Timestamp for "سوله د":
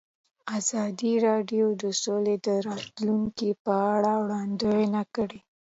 2.01-2.49